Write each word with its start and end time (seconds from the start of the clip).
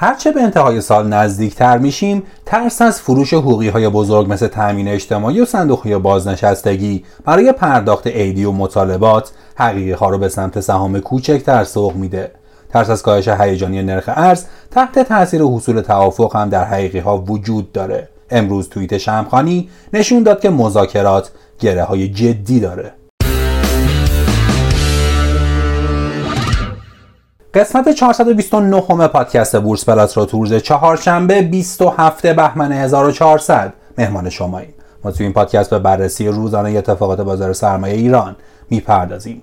هرچه 0.00 0.32
به 0.32 0.42
انتهای 0.42 0.80
سال 0.80 1.08
نزدیکتر 1.08 1.78
میشیم 1.78 2.22
ترس 2.46 2.82
از 2.82 3.00
فروش 3.00 3.34
حقوقی 3.34 3.68
های 3.68 3.88
بزرگ 3.88 4.32
مثل 4.32 4.46
تامین 4.46 4.88
اجتماعی 4.88 5.40
و 5.40 5.44
صندوق 5.44 5.80
های 5.80 5.98
بازنشستگی 5.98 7.04
برای 7.24 7.52
پرداخت 7.52 8.06
عیدی 8.06 8.44
و 8.44 8.52
مطالبات 8.52 9.30
حقیقی 9.54 9.92
ها 9.92 10.08
رو 10.08 10.18
به 10.18 10.28
سمت 10.28 10.60
سهام 10.60 11.00
کوچکتر 11.00 11.64
سوق 11.64 11.94
میده. 11.94 12.30
ترس 12.72 12.90
از 12.90 13.02
کاهش 13.02 13.28
هیجانی 13.28 13.82
نرخ 13.82 14.08
ارز 14.08 14.44
تحت 14.70 14.98
تاثیر 14.98 15.42
حصول 15.42 15.80
توافق 15.80 16.36
هم 16.36 16.48
در 16.48 16.64
حقیقی 16.64 16.98
ها 16.98 17.18
وجود 17.18 17.72
داره. 17.72 18.08
امروز 18.30 18.68
توییت 18.68 18.98
شمخانی 18.98 19.68
نشون 19.92 20.22
داد 20.22 20.40
که 20.40 20.50
مذاکرات 20.50 21.30
گره 21.60 21.84
های 21.84 22.08
جدی 22.08 22.60
داره. 22.60 22.92
قسمت 27.58 27.88
429 27.88 28.82
همه 28.90 29.08
پادکست 29.08 29.56
بورس 29.56 29.84
پلاس 29.84 30.18
رو 30.18 30.24
تو 30.24 30.38
روز 30.38 30.54
چهارشنبه 30.54 31.42
27 31.42 32.26
بهمن 32.26 32.72
1400 32.72 33.72
مهمان 33.98 34.30
شماییم. 34.30 34.74
ما 35.04 35.10
تو 35.10 35.24
این 35.24 35.32
پادکست 35.32 35.70
به 35.70 35.78
بررسی 35.78 36.28
روزانه 36.28 36.70
اتفاقات 36.70 37.20
بازار 37.20 37.52
سرمایه 37.52 37.94
ایران 37.94 38.36
می‌پردازیم. 38.70 39.42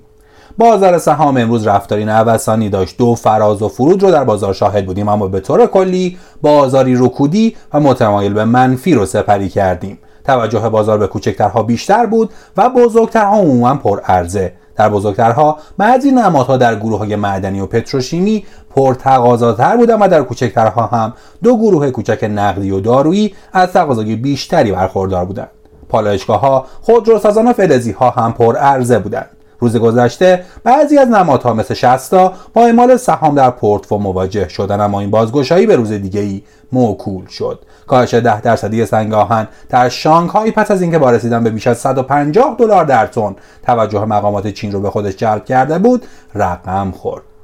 بازار 0.58 0.98
سهام 0.98 1.38
امروز 1.38 1.68
رفتاری 1.68 2.06
نوسانی 2.06 2.70
داشت. 2.70 2.98
دو 2.98 3.16
فراز 3.16 3.62
و 3.62 3.70
فرود 3.70 4.04
رو 4.04 4.12
در 4.12 4.24
بازار 4.24 4.54
شاهد 4.54 4.86
بودیم 4.86 5.10
اما 5.10 5.28
به 5.28 5.40
طور 5.40 5.66
کلی 5.66 6.18
بازاری 6.42 6.96
رکودی 6.96 7.56
و 7.74 7.80
متمایل 7.80 8.34
به 8.34 8.46
منفی 8.46 8.94
رو 8.94 9.06
سپری 9.06 9.50
کردیم. 9.50 10.00
توجه 10.26 10.70
بازار 10.70 10.98
به 10.98 11.08
کوچکترها 11.08 11.64
بیشتر 11.64 12.06
بود 12.06 12.30
و 12.58 12.70
بزرگترها 12.70 13.38
عموما 13.38 13.76
پر 13.76 14.00
عرضه 14.00 14.54
در 14.76 14.90
بزرگترها 14.90 15.58
بعضی 15.78 16.12
نمادها 16.12 16.58
در 16.58 16.76
گروه 16.76 17.00
های 17.00 17.16
معدنی 17.16 17.60
و 17.60 17.66
پتروشیمی 17.66 18.46
پرتقاضاتر 18.76 19.78
بودند 19.78 20.02
و 20.02 20.08
در 20.08 20.24
کوچکترها 20.24 20.86
هم 20.86 21.14
دو 21.44 21.58
گروه 21.58 21.92
کوچک 21.92 22.24
نقدی 22.24 22.72
و 22.72 22.80
دارویی 22.80 23.34
از 23.54 23.72
تقاضای 23.72 24.16
بیشتری 24.16 24.72
برخوردار 24.72 25.26
بودند. 25.26 25.50
پالایشگاه 25.90 26.42
ها 26.42 26.66
خودروسازان 26.82 27.48
و 27.48 27.54
فلزی 27.54 27.92
ها 27.92 28.10
هم 28.10 28.34
پر 28.34 28.56
عرضه 28.56 29.00
بودند. 29.00 29.30
روز 29.60 29.78
گذشته 29.78 30.44
بعضی 30.64 30.98
از 30.98 31.08
نمادها 31.08 31.54
مثل 31.54 31.74
شستا 31.74 32.34
با 32.54 32.66
اعمال 32.66 32.98
سهام 32.98 33.36
در 33.36 33.50
پورتفو 33.50 33.98
مواجه 33.98 34.48
شدن 34.48 34.82
اما 34.82 35.00
این 35.00 35.12
بازگشایی 35.12 35.66
به 35.66 35.76
روز 35.76 35.92
دیگه 35.92 36.22
ای 36.22 36.44
موکول 36.72 37.26
شد. 37.26 37.60
کاهش 37.88 38.14
10 38.14 38.42
درصدی 38.42 38.86
سنگ 38.86 39.14
آهن 39.14 39.48
در 39.70 39.90
شانگهای 39.90 40.52
پس 40.52 40.72
از 40.72 40.82
اینکه 40.82 41.00
با 41.00 41.12
رسیدن 41.12 41.44
به 41.44 41.50
بیش 41.50 41.68
از 41.68 41.78
150 41.78 42.56
دلار 42.60 42.86
در 42.86 43.08
تن 43.08 43.36
توجه 43.66 44.06
مقامات 44.06 44.48
چین 44.48 44.72
رو 44.72 44.82
به 44.82 44.90
خودش 44.90 45.16
جلب 45.16 45.46
کرده 45.46 45.80
بود 45.80 46.06
رقم 46.36 46.92
خورد. 46.92 47.35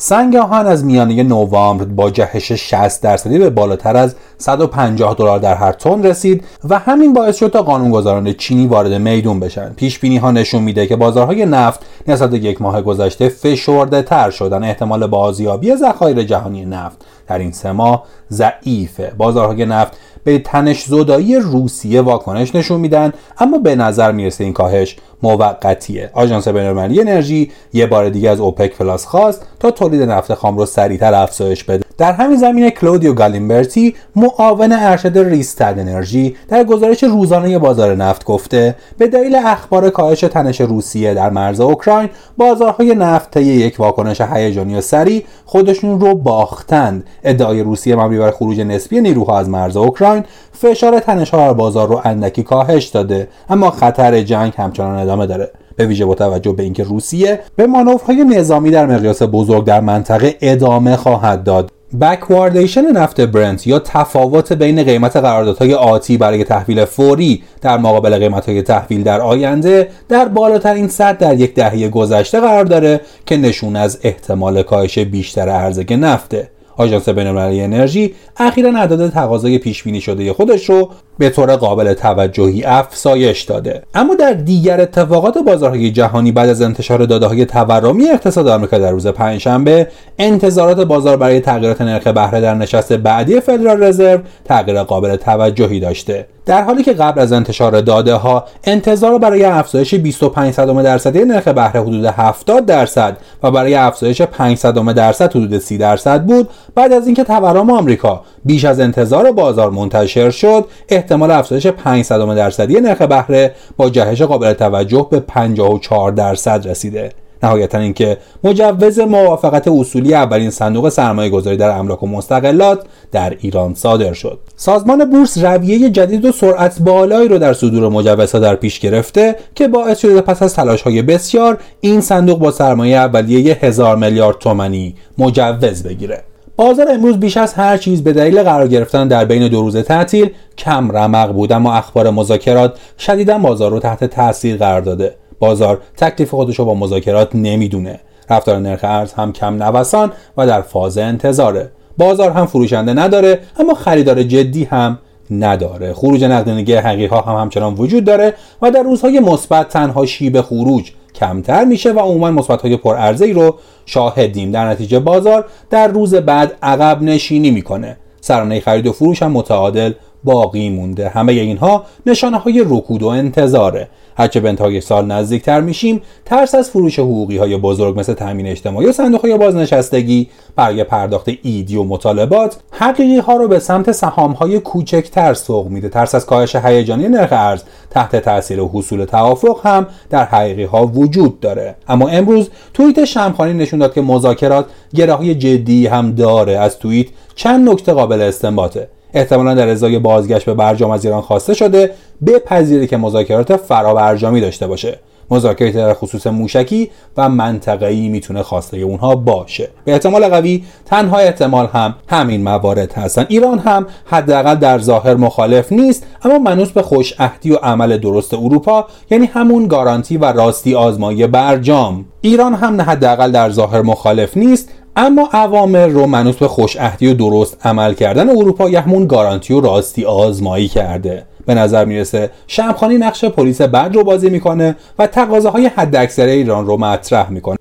سنگ 0.00 0.36
آهن 0.36 0.66
از 0.66 0.84
میانه 0.84 1.22
نوامبر 1.22 1.84
با 1.84 2.10
جهش 2.10 2.52
60 2.52 3.02
درصدی 3.02 3.38
به 3.38 3.50
بالاتر 3.50 3.96
از 3.96 4.14
150 4.38 5.14
دلار 5.14 5.38
در 5.38 5.54
هر 5.54 5.72
تن 5.72 6.02
رسید 6.02 6.44
و 6.68 6.78
همین 6.78 7.12
باعث 7.12 7.36
شد 7.36 7.48
تا 7.48 7.62
قانونگذاران 7.62 8.32
چینی 8.32 8.66
وارد 8.66 8.92
میدون 8.92 9.40
بشن. 9.40 9.72
پیش 9.76 9.98
بینی 9.98 10.16
ها 10.16 10.30
نشون 10.30 10.62
میده 10.62 10.86
که 10.86 10.96
بازارهای 10.96 11.46
نفت 11.46 11.80
نسبت 12.08 12.30
به 12.30 12.38
یک 12.38 12.62
ماه 12.62 12.82
گذشته 12.82 13.28
فشرده 13.28 14.02
تر 14.02 14.30
شدن. 14.30 14.64
احتمال 14.64 15.06
بازیابی 15.06 15.76
ذخایر 15.76 16.22
جهانی 16.22 16.64
نفت 16.64 17.04
در 17.28 17.38
این 17.38 17.52
سه 17.52 17.72
ماه 17.72 18.04
ضعیفه. 18.30 19.12
بازارهای 19.16 19.66
نفت 19.66 19.96
به 20.28 20.38
تنش 20.38 20.82
زدایی 20.82 21.36
روسیه 21.36 22.00
واکنش 22.00 22.54
نشون 22.54 22.80
میدن 22.80 23.12
اما 23.38 23.58
به 23.58 23.76
نظر 23.76 24.12
می‌رسه 24.12 24.44
این 24.44 24.52
کاهش 24.52 24.96
موقتیه. 25.22 26.10
آژانس 26.12 26.48
بینالمللی 26.48 27.00
انرژی 27.00 27.50
یه 27.72 27.86
بار 27.86 28.08
دیگه 28.08 28.30
از 28.30 28.40
اوپک 28.40 28.76
پلاس 28.76 29.06
خواست 29.06 29.46
تا 29.60 29.70
تولید 29.70 30.02
نفت 30.02 30.34
خام 30.34 30.58
رو 30.58 30.66
سریعتر 30.66 31.14
افزایش 31.14 31.64
بده. 31.64 31.87
در 31.98 32.12
همین 32.12 32.36
زمینه 32.36 32.70
کلودیو 32.70 33.12
گالیمبرتی 33.12 33.94
معاون 34.16 34.72
ارشد 34.72 35.18
ریستد 35.18 35.74
انرژی 35.78 36.36
در 36.48 36.64
گزارش 36.64 37.04
روزانه 37.04 37.58
بازار 37.58 37.94
نفت 37.94 38.24
گفته 38.24 38.76
به 38.98 39.06
دلیل 39.08 39.34
اخبار 39.34 39.90
کاهش 39.90 40.20
تنش 40.20 40.60
روسیه 40.60 41.14
در 41.14 41.30
مرز 41.30 41.60
اوکراین 41.60 42.08
بازارهای 42.36 42.94
نفت 42.94 43.30
طی 43.30 43.44
یک 43.44 43.80
واکنش 43.80 44.20
هیجانی 44.20 44.76
و 44.76 44.80
سریع 44.80 45.24
خودشون 45.44 46.00
رو 46.00 46.14
باختند. 46.14 47.04
ادعای 47.24 47.62
روسیه 47.62 47.96
مبنی 47.96 48.18
بر 48.18 48.30
خروج 48.30 48.60
نسبی 48.60 49.00
نیروها 49.00 49.38
از 49.38 49.48
مرز 49.48 49.76
اوکراین 49.76 50.24
فشار 50.52 51.00
تنش 51.00 51.30
ها 51.30 51.54
بازار 51.54 51.88
رو 51.88 52.00
اندکی 52.04 52.42
کاهش 52.42 52.86
داده 52.86 53.28
اما 53.50 53.70
خطر 53.70 54.22
جنگ 54.22 54.52
همچنان 54.56 54.98
ادامه 54.98 55.26
داره. 55.26 55.50
به 55.76 55.86
ویژه 55.86 56.04
با 56.04 56.14
توجه 56.14 56.52
به 56.52 56.62
اینکه 56.62 56.82
روسیه 56.82 57.40
به 57.56 57.66
مانورهای 57.66 58.24
نظامی 58.24 58.70
در 58.70 58.86
مقیاس 58.86 59.22
بزرگ 59.22 59.64
در 59.64 59.80
منطقه 59.80 60.36
ادامه 60.40 60.96
خواهد 60.96 61.44
داد. 61.44 61.77
بکواردیشن 62.00 62.82
نفت 62.92 63.20
برنت 63.20 63.66
یا 63.66 63.78
تفاوت 63.78 64.52
بین 64.52 64.82
قیمت 64.82 65.16
قراردادهای 65.16 65.74
آتی 65.74 66.16
برای 66.16 66.44
تحویل 66.44 66.84
فوری 66.84 67.42
در 67.60 67.78
مقابل 67.78 68.18
قیمتهای 68.18 68.62
تحویل 68.62 69.02
در 69.02 69.20
آینده 69.20 69.88
در 70.08 70.28
بالاترین 70.28 70.88
سطح 70.88 71.12
در 71.12 71.34
یک 71.34 71.54
دهه 71.54 71.88
گذشته 71.88 72.40
قرار 72.40 72.64
داره 72.64 73.00
که 73.26 73.36
نشون 73.36 73.76
از 73.76 73.98
احتمال 74.02 74.62
کاهش 74.62 74.98
بیشتر 74.98 75.48
ارزگه 75.48 75.96
نفته. 75.96 76.50
آژانس 76.76 77.08
بینالمللی 77.08 77.60
انرژی 77.60 78.14
اخیرا 78.36 78.78
اعداد 78.78 79.10
تقاضای 79.10 79.58
پیش 79.58 79.82
بینی 79.82 80.00
شده 80.00 80.32
خودش 80.32 80.70
رو 80.70 80.90
به 81.18 81.30
طور 81.30 81.56
قابل 81.56 81.94
توجهی 81.94 82.64
افزایش 82.64 83.42
داده. 83.42 83.82
اما 83.94 84.14
در 84.14 84.32
دیگر 84.32 84.80
اتفاقات 84.80 85.38
بازارهای 85.38 85.90
جهانی 85.90 86.32
بعد 86.32 86.48
از 86.48 86.62
انتشار 86.62 87.04
داده 87.04 87.26
های 87.26 87.44
تورمی 87.44 88.10
اقتصاد 88.10 88.48
آمریکا 88.48 88.78
در 88.78 88.90
روز 88.90 89.06
پنجشنبه 89.06 89.86
انتظارات 90.18 90.80
بازار 90.80 91.16
برای 91.16 91.40
تغییرات 91.40 91.80
نرخ 91.80 92.06
بهره 92.06 92.40
در 92.40 92.54
نشست 92.54 92.92
بعدی 92.92 93.40
فدرال 93.40 93.82
رزرو 93.82 94.20
تغییر 94.44 94.82
قابل 94.82 95.16
توجهی 95.16 95.80
داشته. 95.80 96.26
در 96.48 96.62
حالی 96.62 96.82
که 96.82 96.92
قبل 96.92 97.20
از 97.20 97.32
انتشار 97.32 97.80
داده 97.80 98.14
ها 98.14 98.44
انتظار 98.64 99.18
برای 99.18 99.44
افزایش 99.44 99.94
25 99.94 100.56
درصدی 100.56 101.24
نرخ 101.24 101.48
بهره 101.48 101.80
حدود 101.80 102.04
70 102.04 102.66
درصد 102.66 103.16
و 103.42 103.50
برای 103.50 103.74
افزایش 103.74 104.22
5 104.22 104.66
درصد 104.66 105.30
حدود 105.30 105.58
30 105.58 105.78
درصد 105.78 106.22
بود 106.22 106.48
بعد 106.74 106.92
از 106.92 107.06
اینکه 107.06 107.24
تورم 107.24 107.70
آمریکا 107.70 108.22
بیش 108.44 108.64
از 108.64 108.80
انتظار 108.80 109.32
بازار 109.32 109.70
منتشر 109.70 110.30
شد. 110.30 110.64
احتمال 110.88 111.30
افزایش 111.30 111.66
5 111.66 112.08
درصدی 112.08 112.80
نرخ 112.80 113.02
بهره 113.02 113.54
با 113.76 113.90
جهش 113.90 114.22
قابل 114.22 114.52
توجه 114.52 115.08
به 115.10 115.20
54 115.20 116.12
درصد 116.12 116.68
رسیده. 116.68 117.12
نهایتا 117.42 117.78
اینکه 117.78 118.16
مجوز 118.44 118.98
موافقت 118.98 119.68
اصولی 119.68 120.14
اولین 120.14 120.50
صندوق 120.50 120.88
سرمایه 120.88 121.30
گذاری 121.30 121.56
در 121.56 121.70
املاک 121.70 122.02
و 122.02 122.06
مستقلات 122.06 122.82
در 123.12 123.36
ایران 123.40 123.74
صادر 123.74 124.12
شد. 124.12 124.38
سازمان 124.56 125.10
بورس 125.10 125.38
رویه 125.38 125.90
جدید 125.90 126.24
و 126.24 126.32
سرعت 126.32 126.80
بالایی 126.80 127.28
رو 127.28 127.38
در 127.38 127.52
صدور 127.52 127.88
مجوزها 127.88 128.38
در 128.38 128.56
پیش 128.56 128.80
گرفته 128.80 129.36
که 129.54 129.68
باعث 129.68 129.98
شده 129.98 130.20
پس 130.20 130.42
از 130.42 130.54
تلاش 130.54 130.82
های 130.82 131.02
بسیار 131.02 131.58
این 131.80 132.00
صندوق 132.00 132.38
با 132.38 132.50
سرمایه 132.50 132.96
اولیه 132.96 133.54
هزار 133.54 133.96
میلیارد 133.96 134.38
تومانی 134.38 134.94
مجوز 135.18 135.82
بگیره. 135.82 136.27
بازار 136.58 136.86
امروز 136.90 137.16
بیش 137.16 137.36
از 137.36 137.54
هر 137.54 137.76
چیز 137.76 138.04
به 138.04 138.12
دلیل 138.12 138.42
قرار 138.42 138.68
گرفتن 138.68 139.08
در 139.08 139.24
بین 139.24 139.48
دو 139.48 139.62
روز 139.62 139.76
تعطیل 139.76 140.30
کم 140.58 140.92
رمق 140.92 141.32
بود 141.32 141.52
اما 141.52 141.74
اخبار 141.74 142.10
مذاکرات 142.10 142.78
شدیدا 142.98 143.38
بازار 143.38 143.70
رو 143.70 143.78
تحت 143.80 144.04
تاثیر 144.04 144.56
قرار 144.56 144.80
داده. 144.80 145.14
بازار 145.38 145.80
تکلیف 145.96 146.30
خودش 146.30 146.58
رو 146.58 146.64
با 146.64 146.74
مذاکرات 146.74 147.34
نمی‌دونه. 147.34 148.00
رفتار 148.30 148.58
نرخ 148.58 148.80
ارز 148.82 149.12
هم 149.12 149.32
کم 149.32 149.62
نوسان 149.62 150.12
و 150.36 150.46
در 150.46 150.62
فاز 150.62 150.98
انتظاره. 150.98 151.70
بازار 151.98 152.30
هم 152.30 152.46
فروشنده 152.46 152.92
نداره 152.92 153.38
اما 153.60 153.74
خریدار 153.74 154.22
جدی 154.22 154.64
هم 154.64 154.98
نداره. 155.30 155.92
خروج 155.92 156.24
نقدینگی 156.24 156.74
حقیقی 156.74 157.06
ها 157.06 157.20
هم 157.20 157.40
همچنان 157.40 157.74
وجود 157.74 158.04
داره 158.04 158.34
و 158.62 158.70
در 158.70 158.82
روزهای 158.82 159.20
مثبت 159.20 159.68
تنها 159.68 160.06
شیب 160.06 160.40
خروج 160.40 160.92
کمتر 161.14 161.64
میشه 161.64 161.92
و 161.92 161.98
عموما 161.98 162.30
مثبت 162.30 162.62
های 162.62 162.76
پرارزه 162.76 163.24
ای 163.24 163.32
رو 163.32 163.54
شاهدیم. 163.88 164.50
در 164.50 164.68
نتیجه 164.68 164.98
بازار 164.98 165.44
در 165.70 165.88
روز 165.88 166.14
بعد 166.14 166.56
عقب 166.62 167.02
نشینی 167.02 167.50
می‌کنه. 167.50 167.96
سرانه 168.20 168.60
خرید 168.60 168.86
و 168.86 168.92
فروش 168.92 169.22
هم 169.22 169.32
متعادل 169.32 169.92
باقی 170.24 170.70
مونده. 170.70 171.08
همه 171.08 171.32
اینها 171.32 171.84
نشانه 172.06 172.38
های 172.38 172.64
رکود 172.66 173.02
و 173.02 173.06
انتظاره. 173.06 173.88
هرچه 174.18 174.40
به 174.40 174.48
انتهای 174.48 174.80
سال 174.80 175.06
نزدیکتر 175.06 175.60
میشیم 175.60 176.02
ترس 176.24 176.54
از 176.54 176.70
فروش 176.70 176.98
حقوقی 176.98 177.36
های 177.36 177.56
بزرگ 177.56 177.98
مثل 177.98 178.14
تامین 178.14 178.46
اجتماعی 178.46 178.86
و 178.86 178.92
صندوق 178.92 179.20
های 179.20 179.38
بازنشستگی 179.38 180.28
برای 180.56 180.84
پرداخت 180.84 181.28
ایدی 181.42 181.76
و 181.76 181.82
مطالبات 181.82 182.56
حقیقی 182.70 183.18
ها 183.18 183.36
رو 183.36 183.48
به 183.48 183.58
سمت 183.58 183.92
سهام 183.92 184.32
های 184.32 184.60
کوچکتر 184.60 185.34
سوق 185.34 185.68
میده. 185.68 185.88
ترس 185.88 186.14
از 186.14 186.26
کاهش 186.26 186.56
هیجانی 186.56 187.08
نرخ 187.08 187.28
ارز 187.32 187.62
تحت 187.90 188.16
تاثیر 188.16 188.60
حصول 188.60 189.04
توافق 189.04 189.60
هم 189.62 189.86
در 190.10 190.24
حقیقی 190.24 190.64
ها 190.64 190.86
وجود 190.86 191.40
داره. 191.40 191.74
اما 191.88 192.08
امروز 192.08 192.50
توییت 192.74 193.04
شمخانی 193.04 193.52
نشون 193.52 193.78
داد 193.78 193.94
که 193.94 194.00
مذاکرات 194.00 194.66
گره 194.94 195.34
جدی 195.34 195.86
هم 195.86 196.12
داره. 196.12 196.58
از 196.58 196.78
توییت 196.78 197.06
چند 197.34 197.68
نکته 197.68 197.92
قابل 197.92 198.20
استنباطه. 198.20 198.88
احتمالا 199.14 199.54
در 199.54 199.68
ازای 199.68 199.98
بازگشت 199.98 200.46
به 200.46 200.54
برجام 200.54 200.90
از 200.90 201.04
ایران 201.04 201.20
خواسته 201.20 201.54
شده 201.54 201.90
بپذیره 202.26 202.86
که 202.86 202.96
مذاکرات 202.96 203.56
فرابرجامی 203.56 204.40
داشته 204.40 204.66
باشه. 204.66 204.98
مذاکره 205.30 205.72
در 205.72 205.94
خصوص 205.94 206.26
موشکی 206.26 206.90
و 207.16 207.28
منطقه‌ای 207.28 208.08
می‌تونه 208.08 208.42
خواسته 208.42 208.76
اونها 208.76 209.14
باشه. 209.14 209.68
به 209.84 209.92
احتمال 209.92 210.28
قوی 210.28 210.64
تنها 210.86 211.18
احتمال 211.18 211.66
هم 211.66 211.94
همین 212.08 212.42
موارد 212.42 212.92
هستن. 212.92 213.26
ایران 213.28 213.58
هم 213.58 213.86
حداقل 214.04 214.54
در 214.54 214.78
ظاهر 214.78 215.14
مخالف 215.14 215.72
نیست 215.72 216.06
اما 216.24 216.38
منوس 216.38 216.70
به 216.70 216.82
خوش 216.82 217.14
و 217.20 217.54
عمل 217.62 217.96
درست 217.96 218.34
اروپا 218.34 218.86
یعنی 219.10 219.26
همون 219.26 219.66
گارانتی 219.66 220.16
و 220.16 220.24
راستی 220.24 220.74
آزمایی 220.74 221.26
برجام. 221.26 222.04
ایران 222.20 222.54
هم 222.54 222.76
نه 222.76 222.82
حداقل 222.82 223.30
در 223.30 223.50
ظاهر 223.50 223.82
مخالف 223.82 224.36
نیست 224.36 224.68
اما 225.00 225.28
عوامل 225.32 225.90
رو 225.90 226.06
منوط 226.06 226.36
به 226.36 226.48
خوش 226.48 226.76
و 227.06 227.14
درست 227.14 227.66
عمل 227.66 227.94
کردن 227.94 228.30
اروپا 228.30 228.68
همون 228.80 229.06
گارانتی 229.06 229.54
و 229.54 229.60
راستی 229.60 230.04
آزمایی 230.04 230.68
کرده. 230.68 231.24
به 231.46 231.54
نظر 231.54 231.84
می‌رسه 231.84 232.30
شمخانی 232.46 232.98
نقش 232.98 233.24
پلیس 233.24 233.60
بد 233.60 233.90
رو 233.94 234.04
بازی 234.04 234.30
می‌کنه 234.30 234.76
و 234.98 235.06
تقاضاهای 235.06 235.66
حداکثر 235.66 236.26
ایران 236.26 236.66
رو 236.66 236.76
مطرح 236.76 237.30
می‌کنه. 237.30 237.58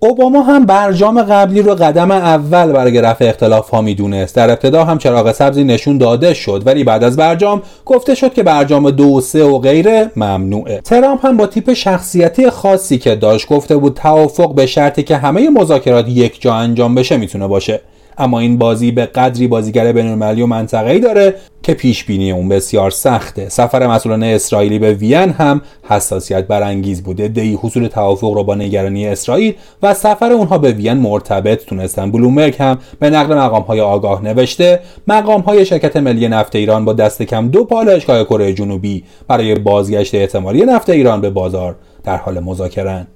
اوباما 0.00 0.42
هم 0.42 0.66
برجام 0.66 1.22
قبلی 1.22 1.62
رو 1.62 1.74
قدم 1.74 2.10
اول 2.10 2.72
برای 2.72 3.00
رفع 3.00 3.24
اختلاف 3.24 3.70
ها 3.70 3.80
می‌دونست. 3.80 4.36
در 4.36 4.50
ابتدا 4.50 4.84
هم 4.84 4.98
چراغ 4.98 5.32
سبزی 5.32 5.64
نشون 5.64 5.98
داده 5.98 6.34
شد 6.34 6.62
ولی 6.66 6.84
بعد 6.84 7.04
از 7.04 7.16
برجام 7.16 7.62
گفته 7.86 8.14
شد 8.14 8.34
که 8.34 8.42
برجام 8.42 8.90
دو 8.90 9.04
و 9.04 9.20
سه 9.20 9.44
و 9.44 9.58
غیره 9.58 10.10
ممنوعه. 10.16 10.80
ترامپ 10.80 11.26
هم 11.26 11.36
با 11.36 11.46
تیپ 11.46 11.72
شخصیتی 11.72 12.50
خاصی 12.50 12.98
که 12.98 13.14
داشت 13.14 13.48
گفته 13.48 13.76
بود 13.76 13.94
توافق 13.94 14.54
به 14.54 14.66
شرطی 14.66 15.02
که 15.02 15.16
همه 15.16 15.50
مذاکرات 15.50 16.08
یک 16.08 16.40
جا 16.40 16.54
انجام 16.54 16.94
بشه 16.94 17.16
می‌تونه 17.16 17.46
باشه. 17.46 17.80
اما 18.18 18.40
این 18.40 18.58
بازی 18.58 18.92
به 18.92 19.06
قدری 19.06 19.48
بازیگر 19.48 19.92
بینالمللی 19.92 20.42
و 20.42 20.46
منطقه‌ای 20.46 21.00
داره 21.00 21.34
که 21.62 21.74
پیش 21.74 22.04
بینی 22.04 22.32
اون 22.32 22.48
بسیار 22.48 22.90
سخته. 22.90 23.48
سفر 23.48 23.86
مسئولان 23.86 24.22
اسرائیلی 24.22 24.78
به 24.78 24.92
وین 24.92 25.30
هم 25.30 25.60
حساسیت 25.82 26.46
برانگیز 26.46 27.02
بوده. 27.02 27.28
دی 27.28 27.58
حصول 27.62 27.86
توافق 27.86 28.32
رو 28.32 28.44
با 28.44 28.54
نگرانی 28.54 29.08
اسرائیل 29.08 29.54
و 29.82 29.94
سفر 29.94 30.32
اونها 30.32 30.58
به 30.58 30.72
وین 30.72 30.92
مرتبط 30.92 31.64
تونستن. 31.64 32.10
بلومبرگ 32.10 32.56
هم 32.58 32.78
به 33.00 33.10
نقل 33.10 33.34
مقام 33.34 33.62
های 33.62 33.80
آگاه 33.80 34.24
نوشته 34.24 34.80
مقام 35.06 35.40
های 35.40 35.66
شرکت 35.66 35.96
ملی 35.96 36.28
نفت 36.28 36.56
ایران 36.56 36.84
با 36.84 36.92
دست 36.92 37.22
کم 37.22 37.48
دو 37.48 37.64
پالایشگاه 37.64 38.24
کره 38.24 38.52
جنوبی 38.52 39.04
برای 39.28 39.54
بازگشت 39.54 40.14
احتمالی 40.14 40.64
نفت 40.64 40.90
ایران 40.90 41.20
به 41.20 41.30
بازار 41.30 41.76
در 42.04 42.16
حال 42.16 42.40
مذاکره 42.40 43.06